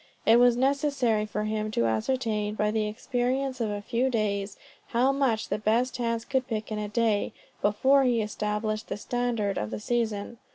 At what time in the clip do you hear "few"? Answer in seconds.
3.83-4.09